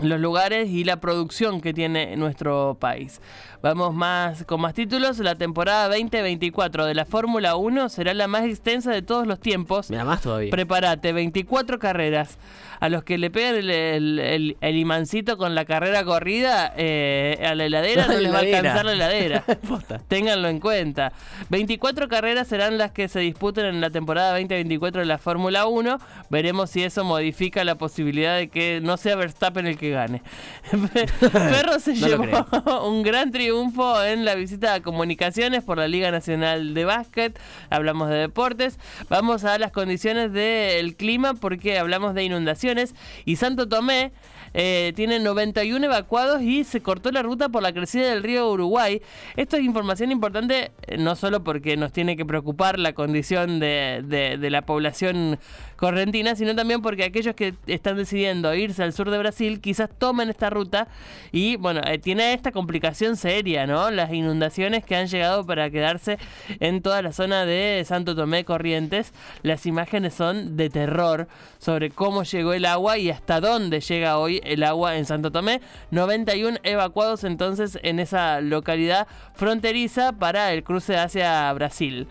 Los 0.00 0.20
lugares 0.20 0.70
y 0.70 0.84
la 0.84 1.00
producción 1.00 1.60
que 1.60 1.74
tiene 1.74 2.16
nuestro 2.16 2.76
país. 2.80 3.20
Vamos 3.62 3.94
más 3.94 4.44
con 4.44 4.60
más 4.60 4.74
títulos. 4.74 5.20
La 5.20 5.36
temporada 5.36 5.86
2024 5.86 6.86
de 6.86 6.94
la 6.94 7.04
Fórmula 7.04 7.54
1 7.54 7.88
será 7.90 8.12
la 8.12 8.26
más 8.26 8.44
extensa 8.44 8.90
de 8.90 9.02
todos 9.02 9.26
los 9.26 9.38
tiempos. 9.38 9.88
Mira 9.90 10.04
más 10.04 10.22
todavía. 10.22 10.50
Prepárate, 10.50 11.12
24 11.12 11.78
carreras. 11.78 12.38
A 12.80 12.88
los 12.88 13.04
que 13.04 13.16
le 13.16 13.30
pegan 13.30 13.70
el, 13.70 14.56
imancito 14.60 15.38
con 15.38 15.54
la 15.54 15.64
carrera 15.64 16.02
corrida 16.02 16.74
eh, 16.76 17.40
a 17.46 17.54
la 17.54 17.66
heladera 17.66 18.06
no, 18.08 18.18
les 18.18 18.32
va 18.32 18.38
a 18.38 18.40
alcanzar 18.40 18.84
la 18.84 18.92
heladera. 18.94 19.44
Ténganlo 20.08 20.48
en 20.48 20.58
cuenta. 20.58 21.12
24 21.50 22.08
carreras 22.08 22.48
serán 22.48 22.78
las 22.78 22.90
que 22.90 23.06
se 23.06 23.20
disputen 23.20 23.66
en 23.66 23.80
la 23.80 23.90
temporada 23.90 24.32
2024 24.32 25.02
de 25.02 25.06
la 25.06 25.18
Fórmula 25.18 25.66
1. 25.66 25.98
Veremos 26.28 26.70
si 26.70 26.82
eso 26.82 27.04
modifica 27.04 27.62
la 27.62 27.76
posibilidad 27.76 28.36
de 28.36 28.48
que 28.48 28.80
no 28.82 28.96
sea 28.96 29.14
Verstappen 29.14 29.68
el 29.68 29.78
que 29.78 29.81
gane. 29.90 30.22
Ferro 31.18 31.78
se 31.78 31.94
llevó 31.94 32.24
un 32.88 33.02
gran 33.02 33.30
triunfo 33.30 34.02
en 34.02 34.24
la 34.24 34.34
visita 34.34 34.74
a 34.74 34.80
comunicaciones 34.80 35.62
por 35.64 35.78
la 35.78 35.88
Liga 35.88 36.10
Nacional 36.10 36.74
de 36.74 36.84
Básquet. 36.84 37.38
Hablamos 37.70 38.08
de 38.08 38.16
deportes. 38.16 38.78
Vamos 39.08 39.44
a 39.44 39.58
las 39.58 39.72
condiciones 39.72 40.32
del 40.32 40.96
clima 40.96 41.34
porque 41.34 41.78
hablamos 41.78 42.14
de 42.14 42.24
inundaciones. 42.24 42.94
Y 43.24 43.36
Santo 43.36 43.68
Tomé 43.68 44.12
eh, 44.54 44.92
tiene 44.94 45.18
91 45.18 45.84
evacuados 45.86 46.42
y 46.42 46.64
se 46.64 46.80
cortó 46.80 47.10
la 47.10 47.22
ruta 47.22 47.48
por 47.48 47.62
la 47.62 47.72
crecida 47.72 48.10
del 48.10 48.22
río 48.22 48.50
Uruguay. 48.50 49.02
Esto 49.36 49.56
es 49.56 49.64
información 49.64 50.12
importante 50.12 50.72
eh, 50.86 50.98
no 50.98 51.16
solo 51.16 51.42
porque 51.44 51.76
nos 51.76 51.92
tiene 51.92 52.16
que 52.16 52.24
preocupar 52.24 52.78
la 52.78 52.92
condición 52.92 53.60
de, 53.60 54.02
de 54.06 54.50
la 54.50 54.62
población 54.62 55.38
correntina, 55.82 56.36
sino 56.36 56.54
también 56.54 56.80
porque 56.80 57.02
aquellos 57.02 57.34
que 57.34 57.54
están 57.66 57.96
decidiendo 57.96 58.54
irse 58.54 58.84
al 58.84 58.92
sur 58.92 59.10
de 59.10 59.18
Brasil 59.18 59.60
quizás 59.60 59.90
tomen 59.98 60.30
esta 60.30 60.48
ruta 60.48 60.86
y 61.32 61.56
bueno, 61.56 61.80
eh, 61.84 61.98
tiene 61.98 62.34
esta 62.34 62.52
complicación 62.52 63.16
seria, 63.16 63.66
¿no? 63.66 63.90
Las 63.90 64.12
inundaciones 64.12 64.84
que 64.84 64.94
han 64.94 65.08
llegado 65.08 65.44
para 65.44 65.70
quedarse 65.70 66.18
en 66.60 66.82
toda 66.82 67.02
la 67.02 67.12
zona 67.12 67.44
de 67.46 67.82
Santo 67.84 68.14
Tomé 68.14 68.44
Corrientes. 68.44 69.12
Las 69.42 69.66
imágenes 69.66 70.14
son 70.14 70.56
de 70.56 70.70
terror 70.70 71.26
sobre 71.58 71.90
cómo 71.90 72.22
llegó 72.22 72.52
el 72.52 72.64
agua 72.64 72.98
y 72.98 73.10
hasta 73.10 73.40
dónde 73.40 73.80
llega 73.80 74.18
hoy 74.18 74.40
el 74.44 74.62
agua 74.62 74.96
en 74.96 75.04
Santo 75.04 75.30
Tomé. 75.30 75.60
91 75.90 76.58
evacuados 76.62 77.24
entonces 77.24 77.78
en 77.82 78.00
esa 78.00 78.40
localidad 78.40 79.06
fronteriza 79.34 80.12
para 80.12 80.52
el 80.52 80.64
cruce 80.64 80.96
hacia 80.96 81.52
Brasil. 81.52 82.08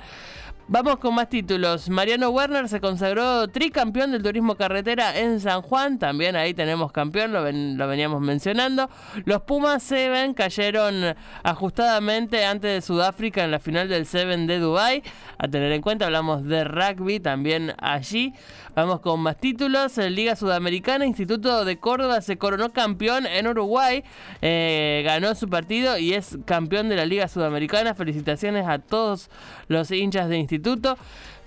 Vamos 0.73 0.99
con 0.99 1.13
más 1.13 1.27
títulos. 1.27 1.89
Mariano 1.89 2.29
Werner 2.29 2.69
se 2.69 2.79
consagró 2.79 3.45
tricampeón 3.49 4.13
del 4.13 4.23
turismo 4.23 4.55
carretera 4.55 5.19
en 5.19 5.41
San 5.41 5.61
Juan. 5.61 5.99
También 5.99 6.37
ahí 6.37 6.53
tenemos 6.53 6.93
campeón, 6.93 7.33
lo, 7.33 7.43
veníamos 7.43 8.21
mencionando. 8.21 8.89
Los 9.25 9.41
Pumas 9.41 9.83
Seven 9.83 10.33
cayeron 10.33 11.13
ajustadamente 11.43 12.45
antes 12.45 12.71
de 12.71 12.81
Sudáfrica 12.81 13.43
en 13.43 13.51
la 13.51 13.59
final 13.59 13.89
del 13.89 14.05
Seven 14.05 14.47
de 14.47 14.59
Dubai. 14.59 15.03
A 15.37 15.49
tener 15.49 15.73
en 15.73 15.81
cuenta, 15.81 16.05
hablamos 16.05 16.45
de 16.45 16.63
rugby 16.63 17.19
también 17.19 17.73
allí. 17.77 18.33
Vamos 18.73 19.01
con 19.01 19.19
más 19.19 19.37
títulos. 19.37 19.97
Liga 19.97 20.37
Sudamericana, 20.37 21.05
Instituto 21.05 21.65
de 21.65 21.79
Córdoba 21.79 22.21
se 22.21 22.37
coronó 22.37 22.71
campeón 22.71 23.25
en 23.25 23.45
Uruguay. 23.45 24.05
Eh, 24.41 25.01
ganó 25.03 25.35
su 25.35 25.49
partido 25.49 25.97
y 25.97 26.13
es 26.13 26.37
campeón 26.45 26.87
de 26.87 26.95
la 26.95 27.05
Liga 27.05 27.27
Sudamericana. 27.27 27.93
Felicitaciones 27.93 28.65
a 28.65 28.79
todos 28.79 29.29
los 29.67 29.91
hinchas 29.91 30.29
de 30.29 30.37
Instituto. 30.37 30.60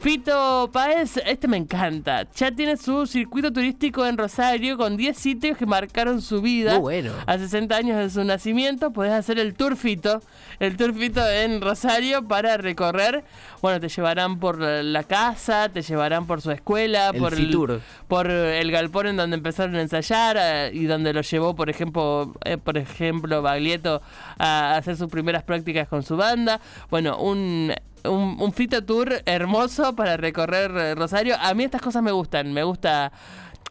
Fito 0.05 0.69
Páez, 0.71 1.17
este 1.25 1.49
me 1.49 1.57
encanta. 1.57 2.27
Ya 2.35 2.51
tiene 2.51 2.77
su 2.77 3.07
circuito 3.07 3.51
turístico 3.51 4.05
en 4.05 4.19
Rosario 4.19 4.77
con 4.77 4.99
10 4.99 5.17
sitios 5.17 5.57
que 5.57 5.65
marcaron 5.65 6.21
su 6.21 6.43
vida. 6.43 6.77
bueno. 6.79 7.13
A 7.27 7.39
60 7.39 7.75
años 7.75 7.97
de 7.97 8.11
su 8.11 8.23
nacimiento 8.23 8.93
podés 8.93 9.13
hacer 9.13 9.39
el 9.39 9.55
Tour 9.55 9.77
Fito. 9.77 10.21
El 10.61 10.77
Tour 10.77 10.93
Fito 10.93 11.27
en 11.27 11.63
Rosario 11.63 12.29
para 12.29 12.59
recorrer. 12.59 13.25
Bueno, 13.63 13.81
te 13.81 13.89
llevarán 13.89 14.41
por 14.41 14.59
la 14.59 15.05
casa, 15.05 15.71
te 15.71 15.81
llevarán 15.81 16.27
por 16.27 16.43
su 16.43 16.51
escuela, 16.51 17.13
por, 17.19 17.33
el, 17.33 17.81
por 18.07 18.31
el 18.31 18.71
galpón 18.71 19.07
en 19.07 19.17
donde 19.17 19.37
empezaron 19.37 19.75
a 19.77 19.81
ensayar 19.81 20.37
eh, 20.39 20.71
y 20.75 20.85
donde 20.85 21.15
lo 21.15 21.23
llevó, 21.23 21.55
por 21.55 21.71
ejemplo, 21.71 22.35
eh, 22.45 22.59
por 22.59 22.77
ejemplo, 22.77 23.41
Baglietto 23.41 24.03
a 24.39 24.77
hacer 24.77 24.99
sus 24.99 25.09
primeras 25.09 25.45
prácticas 25.45 25.89
con 25.89 26.03
su 26.03 26.17
banda. 26.19 26.61
Bueno, 26.91 27.17
un 27.19 27.73
un, 28.05 28.37
un 28.41 28.53
Fito 28.53 28.85
Tour 28.85 29.23
hermoso 29.27 29.97
para 29.97 30.17
recorrer 30.17 30.71
eh, 30.77 30.95
Rosario. 30.95 31.37
A 31.41 31.55
mí 31.55 31.65
estas 31.65 31.83
cosas 31.83 32.03
me 32.03 32.13
gustan, 32.13 32.53
me 32.53 32.63
gusta... 32.63 33.13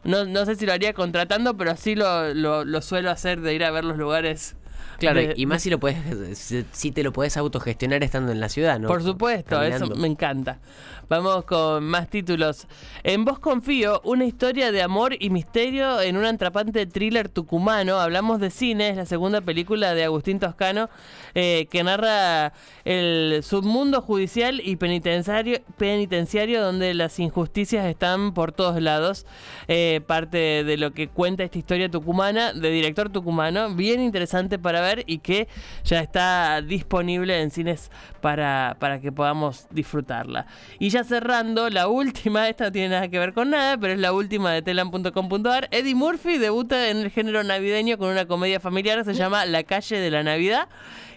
No, 0.04 0.26
no 0.26 0.44
sé 0.44 0.54
si 0.56 0.66
lo 0.66 0.72
haría 0.74 0.92
contratando, 0.92 1.56
pero 1.56 1.76
sí 1.76 1.94
lo, 1.94 2.34
lo, 2.34 2.82
suelo 2.82 3.10
hacer 3.10 3.40
de 3.40 3.54
ir 3.54 3.64
a 3.64 3.70
ver 3.70 3.84
los 3.84 3.96
lugares 3.96 4.54
Claro, 4.98 5.20
y 5.34 5.46
más 5.46 5.62
si 5.62 5.70
lo 5.70 5.78
puedes, 5.78 6.54
si 6.72 6.92
te 6.92 7.02
lo 7.02 7.12
puedes 7.12 7.36
autogestionar 7.36 8.02
estando 8.02 8.32
en 8.32 8.40
la 8.40 8.48
ciudad, 8.48 8.78
¿no? 8.78 8.88
Por 8.88 9.02
supuesto, 9.02 9.62
eso 9.62 9.86
me 9.86 10.06
encanta. 10.06 10.58
Vamos 11.08 11.44
con 11.44 11.84
más 11.84 12.08
títulos. 12.08 12.66
En 13.02 13.26
Vos 13.26 13.38
Confío, 13.38 14.00
una 14.04 14.24
historia 14.24 14.72
de 14.72 14.80
amor 14.80 15.14
y 15.18 15.28
misterio 15.28 16.00
en 16.00 16.16
un 16.16 16.24
atrapante 16.24 16.86
thriller 16.86 17.28
tucumano. 17.28 18.00
Hablamos 18.00 18.40
de 18.40 18.50
cine, 18.50 18.88
es 18.88 18.96
la 18.96 19.04
segunda 19.04 19.42
película 19.42 19.92
de 19.92 20.04
Agustín 20.04 20.38
Toscano 20.40 20.88
eh, 21.34 21.66
que 21.70 21.84
narra 21.84 22.54
el 22.84 23.42
submundo 23.42 24.00
judicial 24.00 24.62
y 24.64 24.76
penitenciario, 24.76 25.60
penitenciario 25.76 26.62
donde 26.62 26.94
las 26.94 27.18
injusticias 27.18 27.84
están 27.84 28.32
por 28.32 28.52
todos 28.52 28.80
lados. 28.80 29.26
Eh, 29.68 30.00
parte 30.06 30.64
de 30.64 30.76
lo 30.78 30.92
que 30.92 31.08
cuenta 31.08 31.44
esta 31.44 31.58
historia 31.58 31.90
tucumana, 31.90 32.54
de 32.54 32.70
director 32.70 33.10
tucumano, 33.10 33.74
bien 33.74 34.00
interesante 34.00 34.58
para 34.58 34.73
ver 34.80 35.04
y 35.06 35.18
que 35.18 35.48
ya 35.84 36.00
está 36.00 36.62
disponible 36.62 37.40
en 37.40 37.50
cines 37.50 37.90
para, 38.20 38.76
para 38.78 39.00
que 39.00 39.12
podamos 39.12 39.66
disfrutarla. 39.70 40.46
Y 40.78 40.90
ya 40.90 41.04
cerrando, 41.04 41.70
la 41.70 41.88
última, 41.88 42.48
esta 42.48 42.64
no 42.64 42.72
tiene 42.72 42.88
nada 42.90 43.08
que 43.08 43.18
ver 43.18 43.32
con 43.32 43.50
nada, 43.50 43.76
pero 43.78 43.92
es 43.92 43.98
la 43.98 44.12
última 44.12 44.52
de 44.52 44.62
telan.com.ar. 44.62 45.68
Eddie 45.70 45.94
Murphy 45.94 46.38
debuta 46.38 46.88
en 46.90 46.98
el 46.98 47.10
género 47.10 47.42
navideño 47.44 47.98
con 47.98 48.08
una 48.08 48.26
comedia 48.26 48.60
familiar, 48.60 49.04
se 49.04 49.14
llama 49.14 49.46
La 49.46 49.62
calle 49.64 49.98
de 49.98 50.10
la 50.10 50.22
Navidad. 50.22 50.68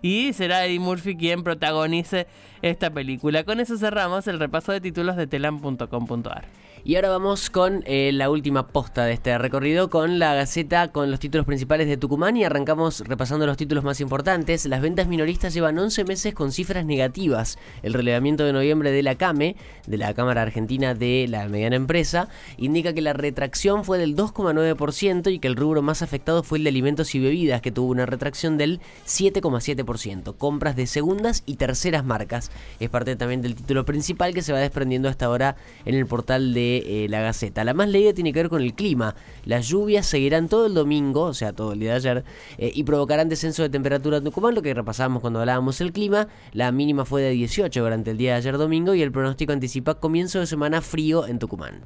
Y 0.02 0.34
será 0.34 0.66
Eddie 0.66 0.80
Murphy 0.80 1.16
quien 1.16 1.44
protagonice 1.44 2.28
esta 2.62 2.90
película. 2.92 3.44
Con 3.44 3.60
eso 3.60 3.78
cerramos 3.78 4.28
el 4.28 4.40
repaso 4.40 4.72
de 4.72 4.82
títulos 4.82 5.16
de 5.16 5.28
telan.com.ar. 5.28 6.67
Y 6.88 6.96
ahora 6.96 7.10
vamos 7.10 7.50
con 7.50 7.84
eh, 7.86 8.12
la 8.14 8.30
última 8.30 8.70
posta 8.70 9.04
de 9.04 9.12
este 9.12 9.38
recorrido, 9.38 9.90
con 9.90 10.20
la 10.20 10.34
Gaceta, 10.36 10.88
con 10.94 11.12
los 11.12 11.20
títulos 11.20 11.46
principales 11.46 11.90
de 11.90 11.98
Tucumán 11.98 12.38
y 12.38 12.46
arrancamos 12.46 13.02
repasando 13.02 13.46
los 13.46 13.58
títulos 13.58 13.84
más 13.84 14.00
importantes. 14.00 14.66
Las 14.66 14.80
ventas 14.80 15.10
minoristas 15.10 15.54
llevan 15.54 15.78
11 15.78 16.06
meses 16.06 16.34
con 16.34 16.54
cifras 16.54 16.86
negativas. 16.86 17.58
El 17.84 17.94
relevamiento 17.94 18.46
de 18.46 18.54
noviembre 18.54 18.92
de 18.92 19.04
la 19.04 19.16
CAME, 19.16 19.58
de 19.86 19.98
la 19.98 20.14
Cámara 20.14 20.44
Argentina 20.44 20.94
de 20.94 21.26
la 21.28 21.50
Mediana 21.50 21.76
Empresa, 21.76 22.30
indica 22.56 22.94
que 22.94 23.02
la 23.02 23.12
retracción 23.12 23.84
fue 23.84 23.98
del 23.98 24.16
2,9% 24.16 25.30
y 25.30 25.40
que 25.40 25.50
el 25.50 25.58
rubro 25.58 25.82
más 25.82 26.02
afectado 26.02 26.42
fue 26.42 26.58
el 26.60 26.64
de 26.64 26.70
alimentos 26.70 27.14
y 27.16 27.20
bebidas, 27.20 27.62
que 27.62 27.74
tuvo 27.74 27.92
una 27.92 28.06
retracción 28.06 28.58
del 28.58 28.80
7,7%. 29.06 30.38
Compras 30.38 30.78
de 30.78 30.88
segundas 30.88 31.44
y 31.46 31.58
terceras 31.58 32.06
marcas. 32.06 32.50
Es 32.80 32.90
parte 32.90 33.18
también 33.18 33.42
del 33.42 33.56
título 33.56 33.84
principal 33.84 34.34
que 34.34 34.42
se 34.42 34.54
va 34.54 34.60
desprendiendo 34.60 35.10
hasta 35.10 35.26
ahora 35.26 35.58
en 35.84 35.94
el 35.94 36.06
portal 36.06 36.54
de 36.54 36.77
eh, 36.86 37.08
la 37.10 37.22
Gaceta. 37.22 37.64
La 37.64 37.74
más 37.74 37.90
leída 37.90 38.14
tiene 38.14 38.34
que 38.34 38.40
ver 38.40 38.50
con 38.50 38.62
el 38.62 38.74
clima. 38.74 39.16
Las 39.46 39.68
lluvias 39.68 40.06
seguirán 40.06 40.50
todo 40.50 40.66
el 40.66 40.74
domingo, 40.74 41.24
o 41.24 41.34
sea, 41.34 41.54
todo 41.54 41.74
el 41.74 41.80
día 41.80 41.92
de 41.92 41.96
ayer, 41.96 42.26
eh, 42.58 42.72
y 42.74 42.84
provocarán 42.84 43.30
descenso 43.30 43.64
de 43.64 43.70
temperatura 43.70 44.18
en 44.18 44.24
Tucumán, 44.24 44.56
lo 44.56 44.62
que 44.62 44.74
repasamos 44.74 45.22
cuando 45.22 45.40
hablábamos 45.40 45.78
del 45.80 45.92
clima. 45.92 46.28
La 46.54 46.72
mínima 46.72 47.06
fue 47.06 47.22
de 47.22 47.32
18 47.32 47.82
durante 47.82 48.12
el 48.12 48.18
día 48.18 48.32
de 48.32 48.38
ayer 48.38 48.58
domingo 48.58 48.94
y 48.94 49.02
el 49.02 49.12
pronóstico 49.12 49.54
anticipa 49.54 49.96
comienzo 49.96 50.40
de 50.40 50.48
semana 50.48 50.82
frío 50.82 51.28
en 51.28 51.40
Tucumán 51.40 51.84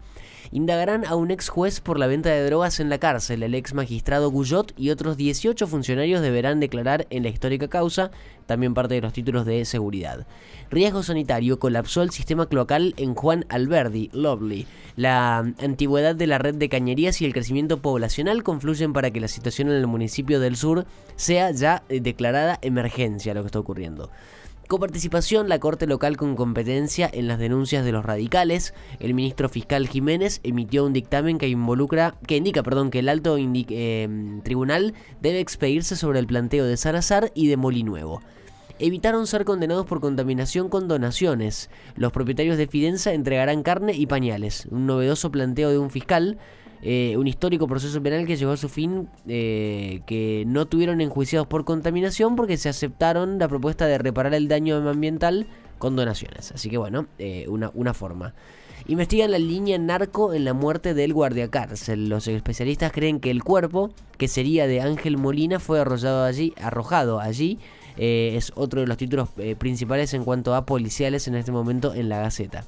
indagarán 0.52 1.06
a 1.06 1.16
un 1.16 1.32
ex 1.32 1.50
juez 1.50 1.80
por 1.80 1.98
la 1.98 2.08
venta 2.08 2.30
de 2.30 2.46
drogas 2.46 2.80
en 2.80 2.90
la 2.90 2.98
cárcel. 2.98 3.44
El 3.44 3.56
ex 3.56 3.74
magistrado 3.74 4.30
Guyot 4.30 4.74
y 4.78 4.90
otros 4.90 5.18
18 5.18 5.66
funcionarios 5.68 6.22
deberán 6.22 6.60
declarar 6.60 7.08
en 7.10 7.24
la 7.24 7.30
histórica 7.30 7.68
causa, 7.70 8.12
también 8.46 8.74
parte 8.74 8.96
de 8.96 9.02
los 9.02 9.14
títulos 9.14 9.46
de 9.46 9.64
seguridad. 9.66 10.28
Riesgo 10.70 11.04
sanitario 11.04 11.60
colapsó 11.60 12.02
el 12.02 12.12
sistema 12.12 12.48
cloacal 12.48 12.94
en 12.98 13.16
Juan 13.16 13.46
Alberdi, 13.50 14.10
Lovely. 14.14 14.68
La 14.96 15.38
antigüedad 15.38 16.16
de 16.16 16.28
la 16.28 16.38
red 16.38 16.56
de 16.56 16.70
cañerías 16.70 17.22
y 17.22 17.26
el 17.26 17.34
crecimiento 17.34 17.82
poblacional 17.82 18.44
confluyen 18.44 18.94
para 18.94 19.12
que 19.12 19.22
la 19.22 19.28
situación 19.28 19.70
en 19.70 19.76
el 19.76 19.88
municipio 19.88 20.40
del 20.40 20.56
sur 20.56 20.86
sea 21.16 21.52
ya 21.52 21.84
declarada 21.88 22.60
emergencia, 22.62 23.34
lo 23.34 23.42
que 23.42 23.48
está 23.48 23.60
ocurriendo. 23.60 24.10
Coparticipación, 24.72 25.50
la 25.50 25.60
Corte 25.60 25.86
Local 25.86 26.16
con 26.16 26.38
competencia 26.38 27.10
en 27.12 27.28
las 27.28 27.40
denuncias 27.40 27.84
de 27.84 27.92
los 27.92 28.06
radicales. 28.06 28.74
El 29.02 29.14
ministro 29.14 29.50
fiscal 29.50 29.90
Jiménez 29.90 30.40
emitió 30.44 30.86
un 30.86 30.94
dictamen 30.94 31.38
que 31.38 31.50
involucra, 31.50 32.16
que 32.26 32.38
indica, 32.38 32.64
perdón, 32.64 32.90
que 32.90 33.00
el 33.00 33.10
alto 33.10 33.36
eh, 33.38 34.40
tribunal 34.44 34.94
debe 35.20 35.42
expedirse 35.42 35.98
sobre 35.98 36.20
el 36.20 36.28
planteo 36.28 36.64
de 36.64 36.78
Salazar 36.78 37.34
y 37.36 37.48
de 37.48 37.58
Molinuevo 37.58 38.22
evitaron 38.82 39.28
ser 39.28 39.46
condenados 39.46 39.86
por 39.86 40.02
contaminación 40.02 40.70
con 40.70 40.88
donaciones. 40.88 41.70
Los 41.96 42.12
propietarios 42.12 42.58
de 42.58 42.68
Fidenza 42.68 43.14
entregarán 43.14 43.64
carne 43.64 43.94
y 43.94 44.06
pañales. 44.08 44.68
Un 44.72 44.86
novedoso 44.88 45.32
planteo 45.32 45.70
de 45.70 45.78
un 45.78 45.90
fiscal 45.90 46.38
eh, 46.84 47.16
un 47.16 47.28
histórico 47.28 47.68
proceso 47.68 48.02
penal 48.02 48.26
que 48.26 48.36
llegó 48.36 48.52
a 48.52 48.58
su 48.58 48.68
fin, 48.68 49.08
eh, 49.28 50.02
que 50.08 50.44
no 50.48 50.66
tuvieron 50.66 51.00
enjuiciados 51.00 51.48
por 51.48 51.64
contaminación 51.64 52.36
porque 52.36 52.58
se 52.58 52.70
aceptaron 52.70 53.38
la 53.38 53.48
propuesta 53.48 53.86
de 53.86 54.00
reparar 54.00 54.34
el 54.34 54.48
daño 54.48 54.78
ambiental 54.90 55.48
con 55.78 55.96
donaciones. 55.96 56.52
Así 56.52 56.70
que 56.70 56.78
bueno, 56.78 57.06
eh, 57.20 57.46
una, 57.50 57.70
una 57.76 57.94
forma. 57.94 58.34
Investigan 58.88 59.30
la 59.30 59.38
línea 59.38 59.78
narco 59.78 60.34
en 60.34 60.44
la 60.44 60.54
muerte 60.54 60.96
del 60.96 61.14
guardiacárcel. 61.14 62.10
Los 62.10 62.28
especialistas 62.28 62.92
creen 62.92 63.20
que 63.20 63.30
el 63.30 63.44
cuerpo, 63.44 63.92
que 64.18 64.28
sería 64.28 64.66
de 64.66 64.82
Ángel 64.82 65.18
Molina, 65.18 65.60
fue 65.60 65.80
arrojado 65.80 66.24
allí. 66.24 66.56
Arrojado 66.60 67.20
allí. 67.20 67.60
Es 67.98 68.52
otro 68.56 68.82
de 68.82 68.88
los 68.88 68.98
títulos 68.98 69.30
principales 69.58 70.14
en 70.14 70.24
cuanto 70.24 70.56
a 70.56 70.66
policiales 70.66 71.28
en 71.28 71.36
este 71.36 71.52
momento 71.52 71.94
en 71.94 72.10
la 72.10 72.20
Gaceta. 72.20 72.66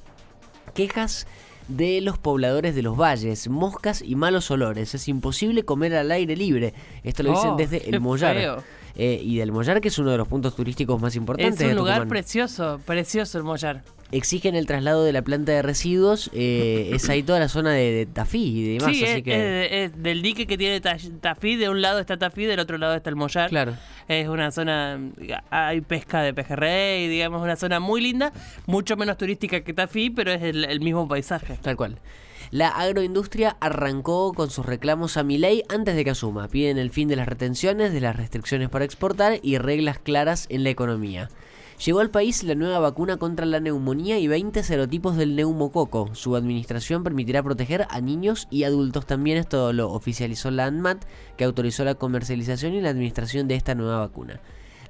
Quejas 0.74 1.26
de 1.68 2.00
los 2.00 2.18
pobladores 2.18 2.74
de 2.74 2.82
los 2.82 2.96
valles, 2.96 3.48
moscas 3.48 4.02
y 4.02 4.16
malos 4.16 4.50
olores. 4.50 4.94
Es 4.94 5.08
imposible 5.08 5.64
comer 5.64 5.94
al 5.94 6.10
aire 6.10 6.36
libre. 6.36 6.74
Esto 7.02 7.22
lo 7.22 7.30
dicen 7.30 7.50
oh, 7.50 7.56
desde 7.56 7.88
el 7.88 8.00
Mollar. 8.00 8.62
Eh, 8.96 9.20
y 9.22 9.38
del 9.38 9.50
Mollar, 9.50 9.80
que 9.80 9.88
es 9.88 9.98
uno 9.98 10.10
de 10.10 10.18
los 10.18 10.28
puntos 10.28 10.54
turísticos 10.54 11.00
más 11.00 11.16
importantes. 11.16 11.60
Es 11.60 11.70
un 11.70 11.76
lugar 11.76 12.06
precioso, 12.06 12.80
precioso 12.84 13.38
el 13.38 13.44
Mollar 13.44 13.82
exigen 14.16 14.54
el 14.54 14.66
traslado 14.66 15.04
de 15.04 15.12
la 15.12 15.22
planta 15.22 15.52
de 15.52 15.62
residuos. 15.62 16.30
Eh, 16.32 16.90
es 16.92 17.08
ahí 17.08 17.22
toda 17.22 17.40
la 17.40 17.48
zona 17.48 17.72
de, 17.72 18.06
Tafí 18.12 18.60
y 18.60 18.74
demás. 18.74 18.96
Sí, 18.96 19.04
así 19.04 19.12
es, 19.12 19.22
que... 19.22 19.84
es, 19.84 20.02
del 20.02 20.22
dique 20.22 20.46
que 20.46 20.56
tiene 20.56 20.80
Tafí. 20.80 21.56
De 21.56 21.68
un 21.68 21.82
lado 21.82 21.98
está 21.98 22.16
Tafí, 22.16 22.44
del 22.44 22.60
otro 22.60 22.78
lado 22.78 22.94
está 22.94 23.10
el 23.10 23.16
Mollar. 23.16 23.50
Claro. 23.50 23.74
Es 24.08 24.28
una 24.28 24.50
zona. 24.50 25.00
Hay 25.50 25.80
pesca 25.80 26.22
de 26.22 26.32
pejerrey, 26.32 27.08
digamos, 27.08 27.42
una 27.42 27.56
zona 27.56 27.80
muy 27.80 28.00
linda. 28.00 28.32
Mucho 28.66 28.96
menos 28.96 29.16
turística 29.18 29.62
que 29.62 29.72
Tafí, 29.74 30.10
pero 30.10 30.32
es 30.32 30.42
el, 30.42 30.80
mismo 30.80 31.08
paisaje. 31.08 31.58
Tal 31.60 31.76
cual. 31.76 31.98
La 32.50 32.68
agroindustria 32.68 33.56
arrancó 33.58 34.32
con 34.32 34.50
sus 34.50 34.64
reclamos 34.64 35.16
a 35.16 35.24
Milei 35.24 35.64
antes 35.68 35.96
de 35.96 36.04
que 36.04 36.10
asuma. 36.10 36.46
Piden 36.46 36.78
el 36.78 36.90
fin 36.90 37.08
de 37.08 37.16
las 37.16 37.26
retenciones, 37.26 37.92
de 37.92 38.00
las 38.00 38.14
restricciones 38.14 38.68
para 38.68 38.84
exportar 38.84 39.40
y 39.42 39.58
reglas 39.58 39.98
claras 39.98 40.46
en 40.50 40.62
la 40.62 40.70
economía. 40.70 41.30
Llegó 41.82 42.00
al 42.00 42.10
país 42.10 42.44
la 42.44 42.54
nueva 42.54 42.78
vacuna 42.78 43.16
contra 43.16 43.46
la 43.46 43.58
neumonía 43.58 44.18
y 44.18 44.28
20 44.28 44.62
serotipos 44.62 45.16
del 45.16 45.34
neumococo. 45.34 46.14
Su 46.14 46.36
administración 46.36 47.02
permitirá 47.02 47.42
proteger 47.42 47.86
a 47.90 48.00
niños 48.00 48.46
y 48.50 48.62
adultos 48.62 49.06
también. 49.06 49.38
Esto 49.38 49.72
lo 49.72 49.90
oficializó 49.90 50.50
la 50.50 50.66
ANMAT, 50.66 51.04
que 51.36 51.44
autorizó 51.44 51.84
la 51.84 51.96
comercialización 51.96 52.74
y 52.74 52.80
la 52.80 52.90
administración 52.90 53.48
de 53.48 53.56
esta 53.56 53.74
nueva 53.74 53.98
vacuna. 53.98 54.40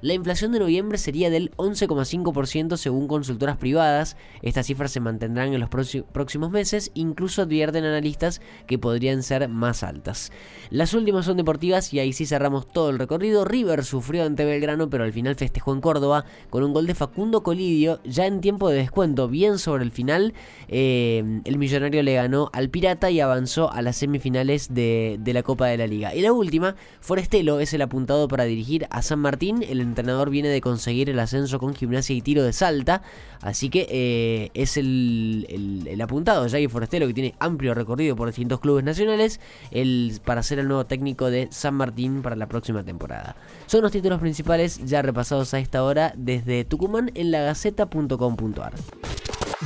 La 0.05 0.13
inflación 0.13 0.51
de 0.51 0.59
noviembre 0.59 0.99
sería 0.99 1.31
del 1.31 1.49
11,5% 1.55 2.77
según 2.77 3.07
consultoras 3.07 3.57
privadas. 3.57 4.17
Estas 4.43 4.67
cifras 4.67 4.91
se 4.91 4.99
mantendrán 4.99 5.51
en 5.51 5.59
los 5.59 5.69
próximos 5.69 6.51
meses, 6.51 6.91
incluso 6.93 7.41
advierten 7.41 7.85
analistas 7.85 8.39
que 8.67 8.77
podrían 8.77 9.23
ser 9.23 9.49
más 9.49 9.81
altas. 9.81 10.31
Las 10.69 10.93
últimas 10.93 11.25
son 11.25 11.37
deportivas 11.37 11.91
y 11.91 11.97
ahí 11.97 12.13
sí 12.13 12.27
cerramos 12.27 12.67
todo 12.67 12.91
el 12.91 12.99
recorrido. 12.99 13.45
River 13.45 13.83
sufrió 13.83 14.25
ante 14.25 14.45
Belgrano, 14.45 14.91
pero 14.91 15.05
al 15.05 15.11
final 15.11 15.33
festejó 15.33 15.73
en 15.73 15.81
Córdoba 15.81 16.25
con 16.51 16.63
un 16.63 16.71
gol 16.71 16.85
de 16.85 16.93
Facundo 16.93 17.41
Colidio 17.41 17.99
ya 18.03 18.27
en 18.27 18.41
tiempo 18.41 18.69
de 18.69 18.77
descuento, 18.77 19.27
bien 19.27 19.57
sobre 19.57 19.85
el 19.85 19.91
final. 19.91 20.35
Eh, 20.67 21.41
el 21.45 21.57
millonario 21.57 22.03
le 22.03 22.13
ganó 22.13 22.51
al 22.53 22.69
Pirata 22.69 23.09
y 23.09 23.21
avanzó 23.21 23.71
a 23.71 23.81
las 23.81 23.95
semifinales 23.95 24.71
de, 24.71 25.19
la 25.25 25.41
Copa 25.41 25.65
de 25.65 25.77
la 25.79 25.87
Liga. 25.87 26.13
Y 26.13 26.21
la 26.21 26.31
última, 26.31 26.75
Forestelo 27.01 27.59
es 27.59 27.73
el 27.73 27.81
apuntado 27.81 28.27
para 28.27 28.43
dirigir 28.43 28.85
a 28.91 29.01
San 29.01 29.17
Martín, 29.17 29.63
el 29.67 29.94
entrenador 30.01 30.29
viene 30.29 30.49
de 30.49 30.61
conseguir 30.61 31.09
el 31.09 31.19
ascenso 31.19 31.57
con 31.59 31.73
gimnasia 31.73 32.15
y 32.15 32.21
tiro 32.21 32.43
de 32.43 32.53
salta. 32.53 33.01
Así 33.41 33.69
que 33.69 33.87
eh, 33.89 34.51
es 34.53 34.75
el, 34.77 35.99
apuntado, 36.01 36.47
Jay 36.49 36.67
Forestelo, 36.67 37.07
que 37.07 37.13
tiene 37.13 37.35
amplio 37.39 37.73
recorrido 37.73 38.15
por 38.15 38.27
distintos 38.27 38.59
clubes 38.59 38.83
nacionales, 38.83 39.39
el, 39.71 40.19
para 40.25 40.43
ser 40.43 40.59
el 40.59 40.67
nuevo 40.67 40.85
técnico 40.85 41.29
de 41.29 41.47
San 41.51 41.75
Martín 41.75 42.21
para 42.21 42.35
la 42.35 42.47
próxima 42.47 42.83
temporada. 42.83 43.35
Son 43.67 43.81
los 43.81 43.91
títulos 43.91 44.19
principales 44.19 44.83
ya 44.85 45.01
repasados 45.01 45.53
a 45.53 45.59
esta 45.59 45.83
hora 45.83 46.13
desde 46.17 46.65
Tucumán 46.65 47.11
en 47.15 47.31
lagaceta.com.ar. 47.31 48.73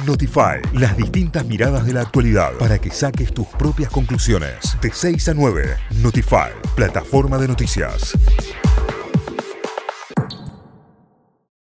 Notify, 0.05 0.61
las 0.73 0.95
distintas 0.95 1.45
miradas 1.45 1.85
de 1.85 1.93
la 1.93 2.01
actualidad 2.01 2.53
para 2.59 2.79
que 2.79 2.91
saques 2.91 3.33
tus 3.33 3.47
propias 3.47 3.89
conclusiones. 3.89 4.77
De 4.81 4.91
6 4.93 5.29
a 5.29 5.33
9, 5.33 5.77
Notify, 6.01 6.51
plataforma 6.75 7.37
de 7.37 7.47
noticias. 7.47 8.17